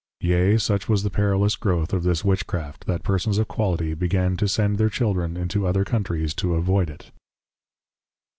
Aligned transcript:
Yea, 0.21 0.57
such 0.57 0.89
was 0.89 1.03
the 1.03 1.11
perillous 1.11 1.55
Growth 1.55 1.93
of 1.93 2.01
this 2.01 2.25
Witchcraft, 2.25 2.87
that 2.87 3.03
Persons 3.03 3.37
of 3.37 3.47
Quality 3.47 3.93
began 3.93 4.35
to 4.37 4.47
send 4.47 4.79
their 4.79 4.89
Children 4.89 5.37
into 5.37 5.67
other 5.67 5.85
Countries 5.85 6.33
to 6.33 6.55
avoid 6.55 6.89
it. 6.89 7.11